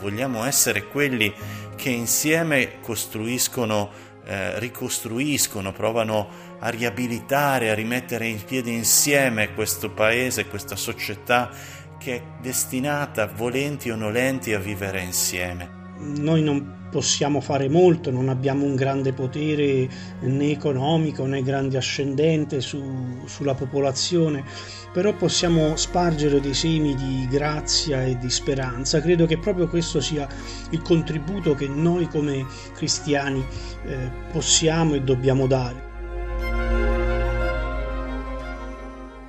[0.00, 1.32] Vogliamo essere quelli
[1.76, 3.90] che insieme costruiscono,
[4.24, 6.28] eh, ricostruiscono, provano
[6.60, 11.50] a riabilitare, a rimettere in piedi insieme questo paese, questa società
[11.98, 15.94] che è destinata, volenti o nolenti, a vivere insieme.
[15.98, 19.88] Noi non possiamo fare molto, non abbiamo un grande potere
[20.20, 24.44] né economico né grande ascendente su, sulla popolazione,
[24.92, 29.00] però possiamo spargere dei semi di grazia e di speranza.
[29.00, 30.26] Credo che proprio questo sia
[30.70, 33.44] il contributo che noi come cristiani
[33.86, 35.86] eh, possiamo e dobbiamo dare.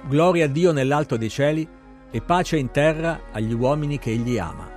[0.07, 1.67] Gloria a Dio nell'alto dei cieli
[2.09, 4.67] e pace in terra agli uomini che Egli ama.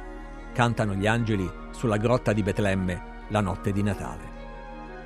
[0.52, 4.30] Cantano gli angeli sulla grotta di Betlemme la notte di Natale.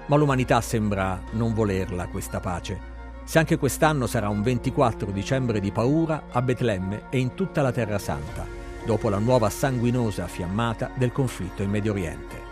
[0.06, 2.94] Ma l'umanità sembra non volerla questa pace.
[3.24, 7.72] Se anche quest'anno sarà un 24 dicembre di paura a Betlemme e in tutta la
[7.72, 8.46] Terra Santa,
[8.84, 12.44] dopo la nuova sanguinosa fiammata del conflitto in Medio Oriente.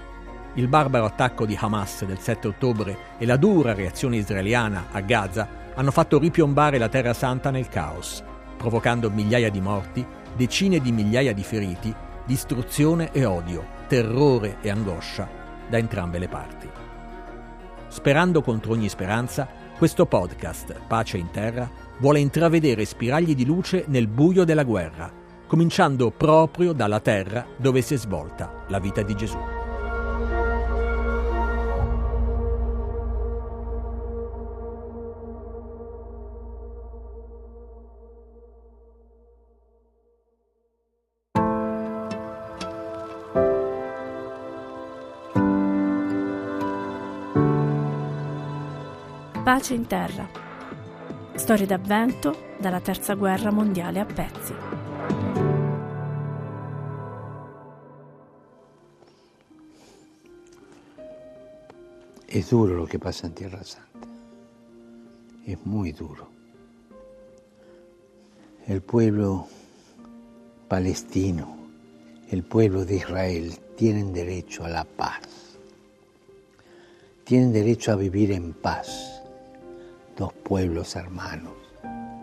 [0.54, 5.62] Il barbaro attacco di Hamas del 7 ottobre e la dura reazione israeliana a Gaza
[5.74, 8.22] hanno fatto ripiombare la Terra Santa nel caos,
[8.56, 10.04] provocando migliaia di morti,
[10.36, 15.28] decine di migliaia di feriti, distruzione e odio, terrore e angoscia
[15.68, 16.68] da entrambe le parti.
[17.88, 21.68] Sperando contro ogni speranza, questo podcast, Pace in Terra,
[21.98, 25.10] vuole intravedere spiragli di luce nel buio della guerra,
[25.46, 29.53] cominciando proprio dalla terra dove si è svolta la vita di Gesù.
[49.54, 50.28] Pace in terra.
[51.36, 54.52] Storie d'avvento dalla terza guerra mondiale a pezzi.
[62.26, 64.08] Es duro lo que pasa en Tierra Santa.
[65.46, 66.26] Es muy duro.
[68.66, 69.46] El pueblo
[70.66, 71.56] palestino,
[72.28, 75.28] el pueblo de Israel tienen derecho a la paz.
[77.22, 79.13] Tienen derecho a vivir en paz
[80.16, 81.52] dos pueblos hermanos.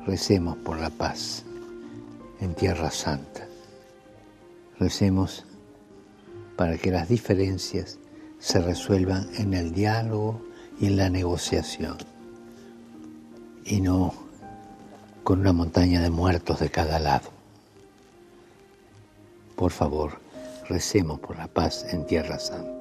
[0.05, 1.43] Recemos por la paz
[2.39, 3.47] en Tierra Santa.
[4.79, 5.45] Recemos
[6.55, 7.99] para que las diferencias
[8.39, 10.41] se resuelvan en el diálogo
[10.79, 11.97] y en la negociación
[13.65, 14.13] y no
[15.23, 17.29] con una montaña de muertos de cada lado.
[19.55, 20.19] Por favor,
[20.67, 22.80] recemos por la paz en Tierra Santa.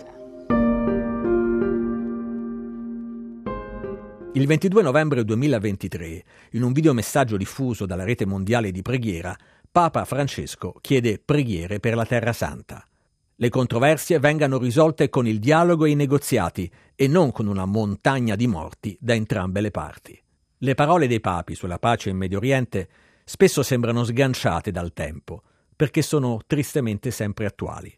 [4.32, 9.36] Il 22 novembre 2023, in un videomessaggio diffuso dalla rete mondiale di preghiera,
[9.72, 12.86] Papa Francesco chiede preghiere per la Terra Santa.
[13.34, 18.36] Le controversie vengano risolte con il dialogo e i negoziati e non con una montagna
[18.36, 20.16] di morti da entrambe le parti.
[20.58, 22.88] Le parole dei papi sulla pace in Medio Oriente
[23.24, 25.42] spesso sembrano sganciate dal tempo,
[25.74, 27.92] perché sono tristemente sempre attuali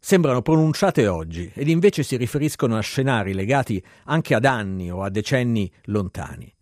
[0.00, 5.10] sembrano pronunciate oggi ed invece si riferiscono a scenari legati anche ad anni o a
[5.10, 6.52] decenni lontani.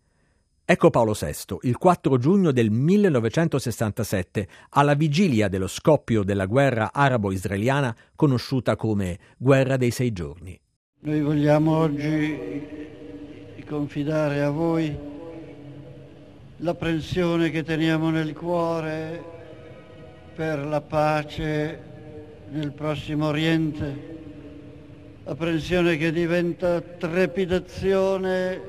[0.65, 7.95] Ecco Paolo VI, il 4 giugno del 1967, alla vigilia dello scoppio della guerra arabo-israeliana
[8.15, 10.59] conosciuta come Guerra dei Sei Giorni.
[10.99, 12.67] Noi vogliamo oggi
[13.65, 14.95] confidare a voi
[16.57, 19.23] l'apprensione che teniamo nel cuore
[20.35, 21.98] per la pace
[22.51, 24.17] nel prossimo Oriente,
[25.25, 28.59] apprensione che diventa trepidazione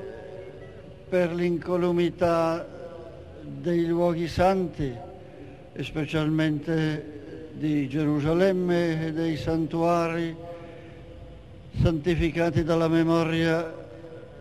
[1.09, 2.67] per l'incolumità
[3.41, 4.93] dei luoghi santi
[5.73, 10.35] e specialmente di Gerusalemme e dei santuari
[11.81, 13.79] santificati dalla memoria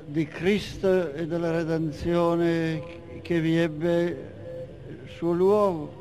[0.04, 2.82] di Cristo e della redenzione
[3.22, 6.00] che vi ebbe suo luogo.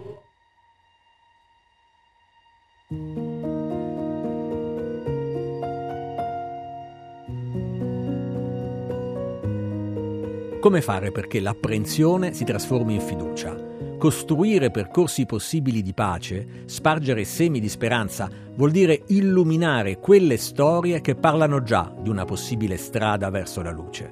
[10.59, 13.55] Come fare perché l'apprensione si trasformi in fiducia?
[13.97, 21.15] Costruire percorsi possibili di pace, spargere semi di speranza, vuol dire illuminare quelle storie che
[21.15, 24.11] parlano già di una possibile strada verso la luce,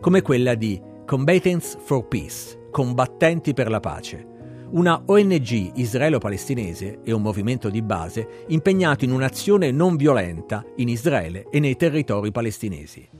[0.00, 4.24] come quella di Combatants for Peace, combattenti per la pace,
[4.70, 11.46] una ONG israelo-palestinese e un movimento di base impegnato in un'azione non violenta in Israele
[11.50, 13.19] e nei territori palestinesi.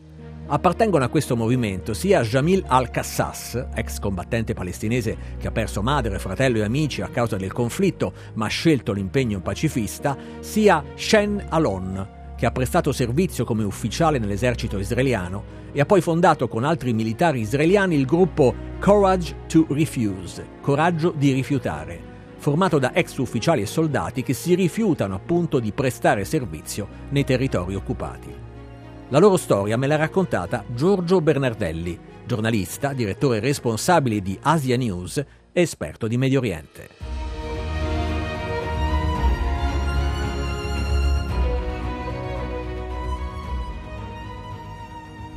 [0.53, 6.59] Appartengono a questo movimento sia Jamil al-Qassas, ex combattente palestinese che ha perso madre, fratello
[6.59, 12.47] e amici a causa del conflitto ma ha scelto l'impegno pacifista, sia Shen Alon, che
[12.47, 17.95] ha prestato servizio come ufficiale nell'esercito israeliano e ha poi fondato con altri militari israeliani
[17.95, 22.03] il gruppo Courage to Refuse, coraggio di rifiutare,
[22.39, 27.77] formato da ex ufficiali e soldati che si rifiutano appunto di prestare servizio nei territori
[27.77, 28.50] occupati.
[29.13, 35.27] La loro storia me l'ha raccontata Giorgio Bernardelli, giornalista, direttore responsabile di Asia News e
[35.61, 36.89] esperto di Medio Oriente.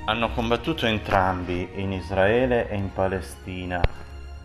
[0.06, 3.82] Hanno combattuto entrambi in Israele e in Palestina.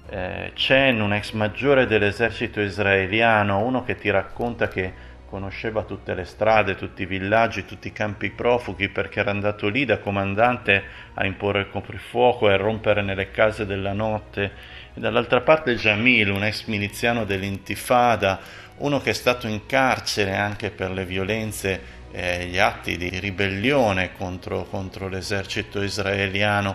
[0.09, 6.25] Eh, Chen, un ex maggiore dell'esercito israeliano, uno che ti racconta che conosceva tutte le
[6.25, 10.83] strade, tutti i villaggi, tutti i campi profughi perché era andato lì da comandante
[11.15, 14.53] a imporre il coprifuoco e a rompere nelle case della notte.
[14.95, 18.41] E dall'altra parte Jamil, un ex miliziano dell'Intifada,
[18.79, 24.13] uno che è stato in carcere anche per le violenze e gli atti di ribellione
[24.17, 26.75] contro, contro l'esercito israeliano.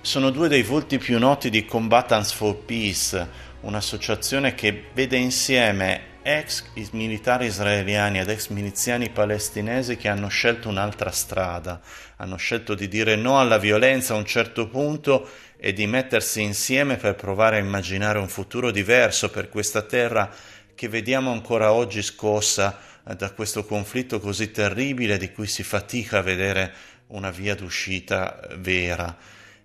[0.00, 3.26] Sono due dei volti più noti di Combatants for Peace,
[3.60, 11.10] un'associazione che vede insieme ex militari israeliani ed ex miliziani palestinesi che hanno scelto un'altra
[11.10, 11.80] strada,
[12.16, 15.28] hanno scelto di dire no alla violenza a un certo punto
[15.58, 20.34] e di mettersi insieme per provare a immaginare un futuro diverso per questa terra
[20.74, 26.18] che vediamo ancora oggi scossa eh, da questo conflitto così terribile di cui si fatica
[26.18, 26.72] a vedere
[27.08, 29.14] una via d'uscita eh, vera.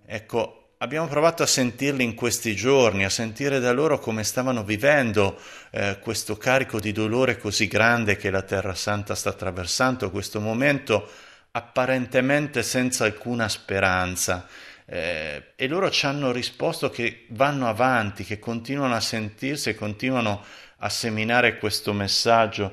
[0.06, 5.38] Ecco, Abbiamo provato a sentirli in questi giorni, a sentire da loro come stavano vivendo
[5.72, 11.06] eh, questo carico di dolore così grande che la Terra Santa sta attraversando, questo momento
[11.52, 14.48] apparentemente senza alcuna speranza.
[14.86, 20.42] Eh, e loro ci hanno risposto che vanno avanti, che continuano a sentirsi e continuano
[20.78, 22.72] a seminare questo messaggio.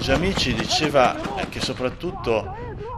[0.00, 1.16] Jamil ci diceva
[1.48, 2.56] che soprattutto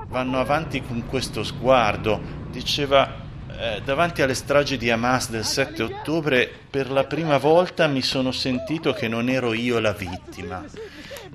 [0.09, 2.21] vanno avanti con questo sguardo,
[2.51, 8.01] diceva eh, davanti alle stragi di Hamas del 7 ottobre per la prima volta mi
[8.01, 10.65] sono sentito che non ero io la vittima.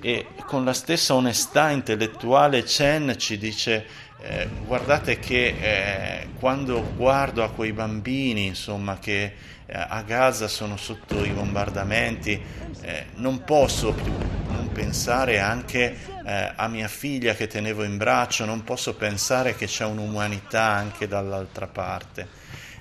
[0.01, 3.85] E con la stessa onestà intellettuale Chen ci dice
[4.27, 9.33] eh, guardate che eh, quando guardo a quei bambini insomma che
[9.67, 12.41] eh, a Gaza sono sotto i bombardamenti,
[12.81, 14.11] eh, non posso più
[14.47, 15.95] non pensare anche
[16.25, 21.07] eh, a mia figlia che tenevo in braccio, non posso pensare che c'è un'umanità anche
[21.07, 22.27] dall'altra parte.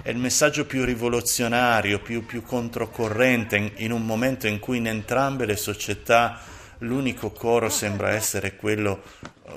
[0.03, 4.87] È il messaggio più rivoluzionario, più, più controcorrente in, in un momento in cui in
[4.87, 6.39] entrambe le società
[6.79, 9.03] l'unico coro sembra essere quello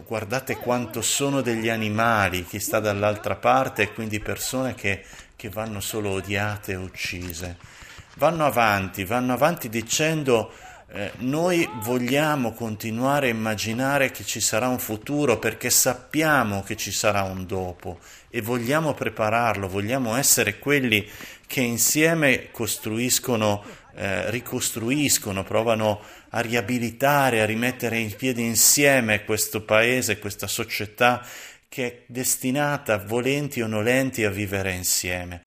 [0.05, 5.03] guardate quanto sono degli animali chi sta dall'altra parte e quindi persone che
[5.37, 7.57] che vanno solo odiate e uccise.
[8.15, 10.51] Vanno avanti, vanno avanti dicendo
[10.89, 16.91] eh, noi vogliamo continuare a immaginare che ci sarà un futuro perché sappiamo che ci
[16.91, 21.07] sarà un dopo e vogliamo prepararlo, vogliamo essere quelli
[21.45, 23.63] che insieme costruiscono,
[23.97, 25.99] eh, ricostruiscono, provano
[26.29, 31.25] a riabilitare, a rimettere in piedi insieme questo paese, questa società
[31.67, 35.45] che è destinata, volenti o nolenti, a vivere insieme.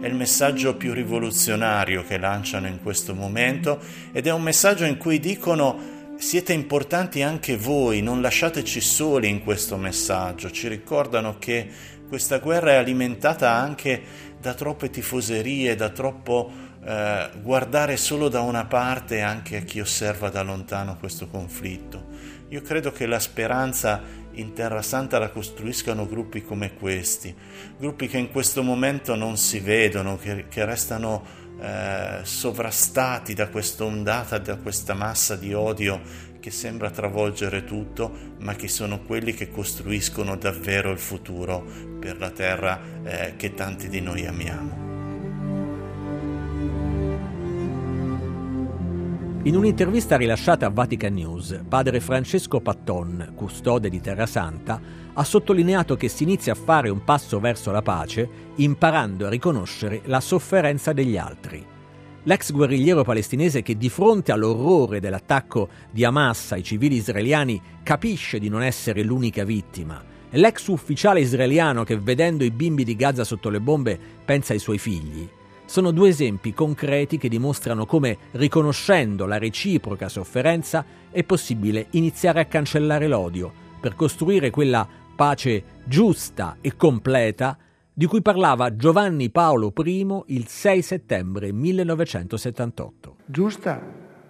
[0.00, 3.80] È il messaggio più rivoluzionario che lanciano in questo momento
[4.12, 9.44] ed è un messaggio in cui dicono siete importanti anche voi, non lasciateci soli in
[9.44, 10.50] questo messaggio.
[10.50, 11.70] Ci ricordano che
[12.08, 14.02] questa guerra è alimentata anche
[14.40, 16.50] da troppe tifoserie, da troppo
[16.84, 22.06] eh, guardare solo da una parte anche a chi osserva da lontano questo conflitto.
[22.48, 27.32] Io credo che la speranza in Terra Santa la costruiscano gruppi come questi,
[27.78, 33.84] gruppi che in questo momento non si vedono, che, che restano eh, sovrastati da questa
[33.84, 36.00] ondata, da questa massa di odio
[36.40, 41.64] che sembra travolgere tutto, ma che sono quelli che costruiscono davvero il futuro
[41.98, 44.87] per la terra eh, che tanti di noi amiamo.
[49.48, 54.78] In un'intervista rilasciata a Vatican News, padre Francesco Patton, custode di Terra Santa,
[55.14, 60.02] ha sottolineato che si inizia a fare un passo verso la pace imparando a riconoscere
[60.04, 61.64] la sofferenza degli altri.
[62.24, 68.50] L'ex guerrigliero palestinese che di fronte all'orrore dell'attacco di Hamas ai civili israeliani capisce di
[68.50, 70.04] non essere l'unica vittima.
[70.32, 74.76] L'ex ufficiale israeliano che vedendo i bimbi di Gaza sotto le bombe pensa ai suoi
[74.76, 75.26] figli
[75.68, 82.46] sono due esempi concreti che dimostrano come, riconoscendo la reciproca sofferenza, è possibile iniziare a
[82.46, 87.58] cancellare l'odio per costruire quella pace giusta e completa
[87.92, 93.16] di cui parlava Giovanni Paolo I il 6 settembre 1978.
[93.26, 93.78] Giusta,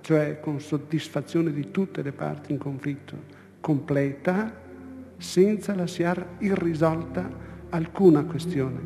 [0.00, 3.14] cioè con soddisfazione di tutte le parti in conflitto,
[3.60, 4.52] completa,
[5.16, 7.30] senza lasciare irrisolta
[7.70, 8.80] alcuna questione.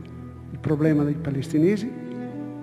[0.50, 2.11] Il problema dei palestinesi,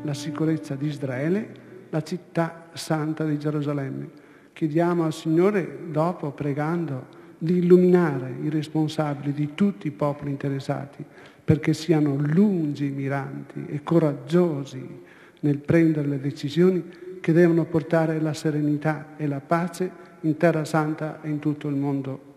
[0.04, 4.10] la sicurezza di Israele, la città santa di Gerusalemme.
[4.54, 11.06] Chiediamo al Signore, dopo pregando, di illuminare i responsabili di tutti i popoli interessati
[11.44, 15.02] perché siano lungimiranti e coraggiosi
[15.40, 16.84] nel prendere le decisioni
[17.22, 19.90] che devono portare la serenità e la pace
[20.22, 22.36] in Terra Santa e in tutto il mondo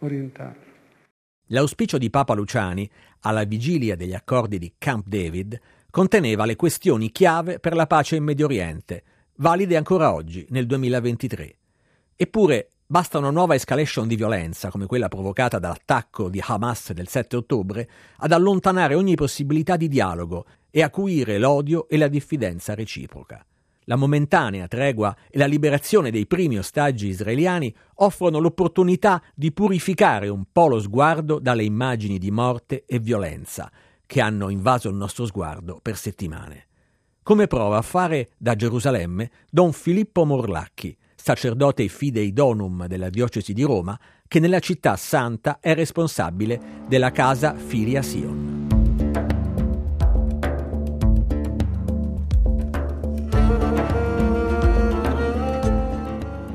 [0.00, 0.70] orientale.
[1.46, 2.88] L'auspicio di Papa Luciani,
[3.20, 5.58] alla vigilia degli accordi di Camp David,
[5.92, 9.02] conteneva le questioni chiave per la pace in Medio Oriente,
[9.36, 11.56] valide ancora oggi, nel 2023.
[12.16, 17.36] Eppure basta una nuova escalation di violenza, come quella provocata dall'attacco di Hamas del 7
[17.36, 23.44] ottobre, ad allontanare ogni possibilità di dialogo e acuire l'odio e la diffidenza reciproca.
[23.84, 30.44] La momentanea tregua e la liberazione dei primi ostaggi israeliani offrono l'opportunità di purificare un
[30.50, 33.70] po' lo sguardo dalle immagini di morte e violenza
[34.12, 36.66] che hanno invaso il nostro sguardo per settimane.
[37.22, 43.62] Come prova a fare da Gerusalemme Don Filippo Morlacchi, sacerdote fidei donum della diocesi di
[43.62, 48.66] Roma, che nella città santa è responsabile della casa Filia Sion.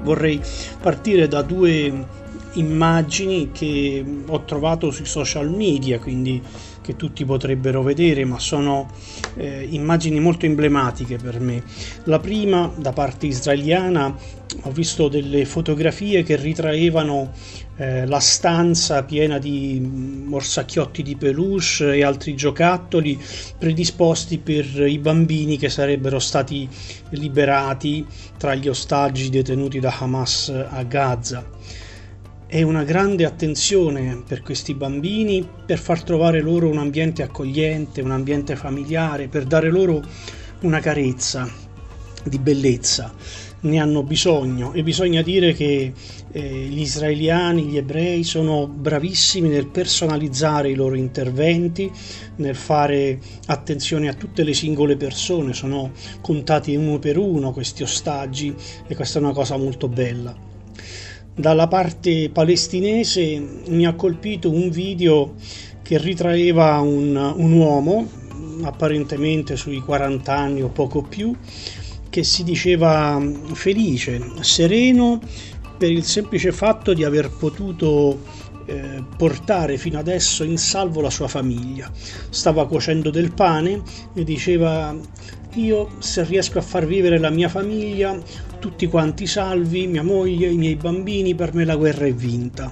[0.03, 0.39] Vorrei
[0.79, 2.05] partire da due
[2.53, 6.39] immagini che ho trovato sui social media, quindi
[6.87, 8.89] che tutti potrebbero vedere, ma sono
[9.35, 11.61] eh, immagini molto emblematiche per me.
[12.05, 14.15] La prima, da parte israeliana,
[14.61, 17.33] ho visto delle fotografie che ritraevano
[17.75, 23.19] eh, la stanza piena di morsacchiotti di peluche e altri giocattoli
[23.57, 26.69] predisposti per i bambini che sarebbero stati
[27.09, 28.05] liberati
[28.37, 31.55] tra gli ostaggi detenuti da Hamas a Gaza
[32.49, 38.11] e una grande attenzione per questi bambini per far trovare loro un ambiente accogliente, un
[38.11, 40.01] ambiente familiare, per dare loro
[40.61, 41.49] una carezza
[42.23, 43.13] di bellezza.
[43.59, 45.91] Ne hanno bisogno e bisogna dire che
[46.31, 51.91] eh, gli israeliani, gli ebrei sono bravissimi nel personalizzare i loro interventi,
[52.35, 58.55] nel fare attenzione a tutte le singole persone, sono contati uno per uno questi ostaggi
[58.87, 60.46] e questa è una cosa molto bella.
[61.39, 65.35] Dalla parte palestinese mi ha colpito un video
[65.83, 68.09] che ritraeva un, un uomo,
[68.63, 71.31] apparentemente sui 40 anni o poco più,
[72.09, 75.19] che si diceva felice, sereno
[75.77, 78.17] per il semplice fatto di aver potuto
[78.67, 81.89] eh, portare fino adesso in salvo la sua famiglia.
[82.29, 83.81] Stava cuocendo del pane
[84.13, 84.95] e diceva
[85.53, 88.17] io se riesco a far vivere la mia famiglia,
[88.59, 92.71] tutti quanti salvi, mia moglie, i miei bambini, per me la guerra è vinta.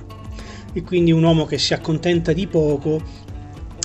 [0.73, 3.01] E quindi un uomo che si accontenta di poco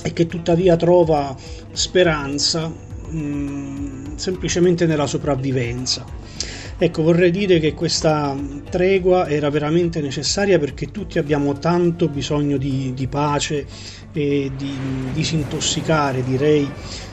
[0.03, 1.35] e che tuttavia trova
[1.71, 6.20] speranza mh, mm, semplicemente nella sopravvivenza.
[6.83, 8.35] Ecco, vorrei dire che questa
[8.71, 13.67] tregua era veramente necessaria perché tutti abbiamo tanto bisogno di, di pace
[14.11, 14.75] e di
[15.13, 16.67] disintossicare, direi,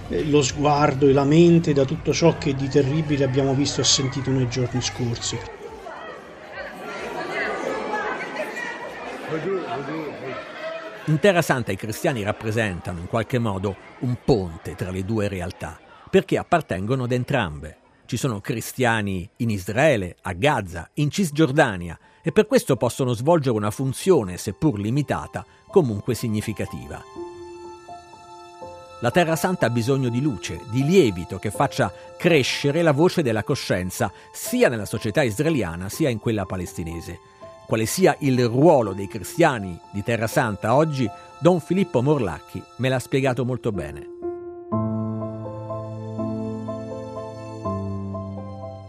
[0.09, 3.85] eh, lo sguardo e la mente da tutto ciò che di terribile abbiamo visto e
[3.85, 5.39] sentito nei giorni scorsi.
[11.05, 15.79] In Terra Santa i cristiani rappresentano in qualche modo un ponte tra le due realtà,
[16.09, 17.78] perché appartengono ad entrambe.
[18.09, 23.71] Ci sono cristiani in Israele, a Gaza, in Cisgiordania e per questo possono svolgere una
[23.71, 27.05] funzione, seppur limitata, comunque significativa.
[29.01, 33.45] La Terra Santa ha bisogno di luce, di lievito che faccia crescere la voce della
[33.45, 37.21] coscienza sia nella società israeliana sia in quella palestinese.
[37.67, 41.07] quale sia il ruolo dei cristiani di Terra Santa oggi,
[41.39, 44.18] Don Filippo Morlacchi me l'ha spiegato molto bene.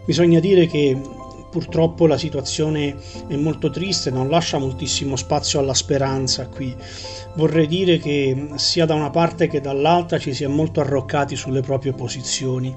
[0.10, 1.00] Bisogna dire che
[1.50, 2.96] purtroppo la situazione
[3.28, 6.76] è molto triste, non lascia moltissimo spazio alla speranza qui.
[7.36, 11.62] Vorrei dire che sia da una parte che dall'altra ci si è molto arroccati sulle
[11.62, 12.74] proprie posizioni,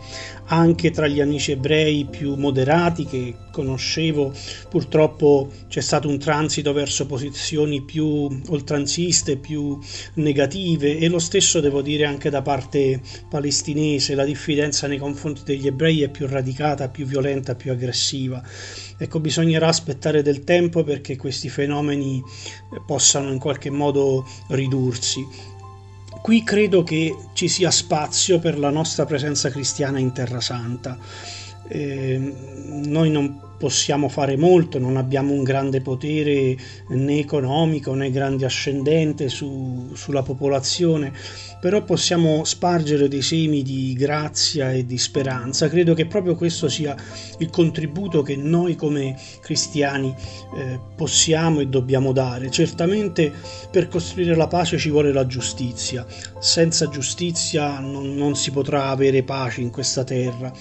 [0.46, 4.32] anche tra gli amici ebrei più moderati che conoscevo,
[4.68, 9.78] purtroppo c'è stato un transito verso posizioni più oltranziste, più
[10.14, 15.66] negative e lo stesso devo dire anche da parte palestinese, la diffidenza nei confronti degli
[15.66, 18.42] ebrei è più radicata, più violenta, più aggressiva.
[18.98, 25.26] Ecco, bisognerà aspettare del tempo perché questi fenomeni eh, possano in qualche modo ridursi.
[26.22, 30.96] Qui credo che ci sia spazio per la nostra presenza cristiana in Terra Santa.
[31.68, 32.34] Eh,
[32.84, 36.56] noi non possiamo fare molto, non abbiamo un grande potere
[36.88, 41.12] né economico né grande ascendente su, sulla popolazione,
[41.60, 45.68] però possiamo spargere dei semi di grazia e di speranza.
[45.68, 46.96] Credo che proprio questo sia
[47.38, 50.12] il contributo che noi come cristiani
[50.56, 52.50] eh, possiamo e dobbiamo dare.
[52.50, 53.32] Certamente
[53.70, 56.04] per costruire la pace ci vuole la giustizia,
[56.40, 60.52] senza giustizia non, non si potrà avere pace in questa terra,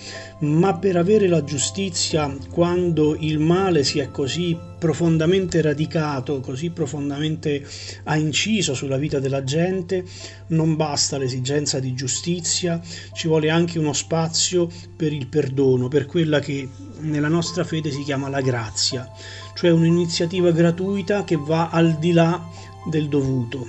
[0.41, 7.65] ma per avere la giustizia quando il male si è così profondamente radicato, così profondamente
[8.03, 10.03] ha inciso sulla vita della gente,
[10.47, 12.81] non basta l'esigenza di giustizia,
[13.13, 16.67] ci vuole anche uno spazio per il perdono, per quella che
[16.99, 19.09] nella nostra fede si chiama la grazia,
[19.55, 22.43] cioè un'iniziativa gratuita che va al di là
[22.89, 23.67] del dovuto,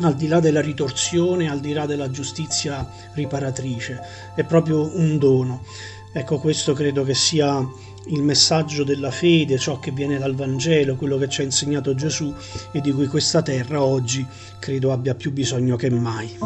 [0.00, 4.00] al di là della ritorsione, al di là della giustizia riparatrice,
[4.34, 5.64] è proprio un dono.
[6.12, 7.62] Ecco, questo credo che sia
[8.08, 12.32] il messaggio della fede, ciò che viene dal Vangelo, quello che ci ha insegnato Gesù
[12.72, 14.26] e di cui questa terra oggi
[14.58, 16.36] credo abbia più bisogno che mai.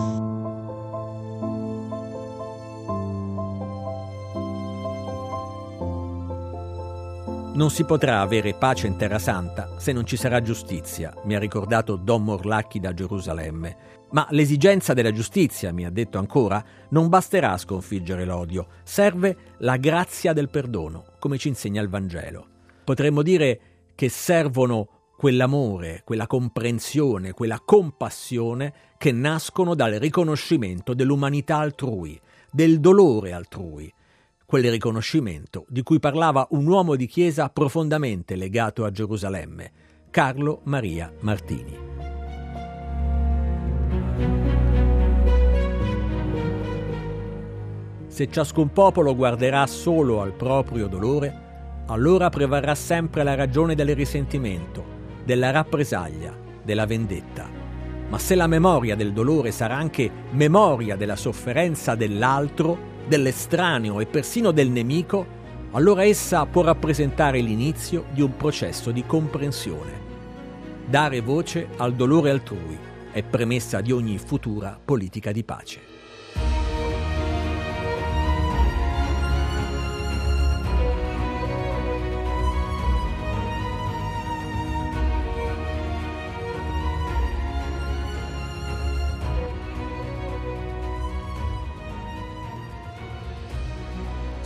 [7.52, 11.39] Non si potrà avere pace in Terra Santa se non ci sarà giustizia, mi ha
[11.39, 14.00] ricordato Don Morlacchi da Gerusalemme.
[14.13, 19.77] Ma l'esigenza della giustizia, mi ha detto ancora, non basterà a sconfiggere l'odio, serve la
[19.77, 22.47] grazia del perdono, come ci insegna il Vangelo.
[22.83, 23.61] Potremmo dire
[23.95, 32.19] che servono quell'amore, quella comprensione, quella compassione che nascono dal riconoscimento dell'umanità altrui,
[32.51, 33.93] del dolore altrui,
[34.47, 39.71] quel riconoscimento di cui parlava un uomo di chiesa profondamente legato a Gerusalemme,
[40.11, 41.90] Carlo Maria Martini.
[48.21, 51.49] Se ciascun popolo guarderà solo al proprio dolore,
[51.87, 54.85] allora prevarrà sempre la ragione del risentimento,
[55.25, 57.49] della rappresaglia, della vendetta.
[58.09, 62.76] Ma se la memoria del dolore sarà anche memoria della sofferenza dell'altro,
[63.07, 65.25] dell'estraneo e persino del nemico,
[65.71, 70.09] allora essa può rappresentare l'inizio di un processo di comprensione.
[70.85, 72.79] Dare voce al dolore altrui
[73.13, 75.99] è premessa di ogni futura politica di pace.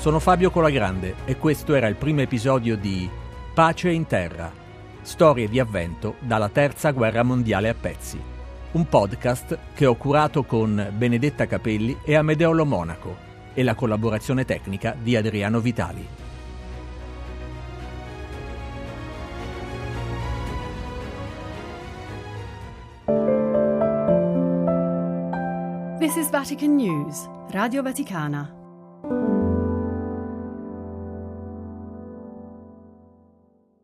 [0.04, 3.08] Sono Fabio Colagrande e questo era il primo episodio di
[3.54, 4.52] Pace in Terra,
[5.00, 8.20] storie di avvento dalla Terza Guerra Mondiale a pezzi,
[8.74, 13.16] un podcast che ho curato con Benedetta Capelli e Amedeolo Monaco
[13.54, 16.06] e la collaborazione tecnica di Adriano Vitali.
[25.98, 28.63] This is Vatican News, Radio Vaticana.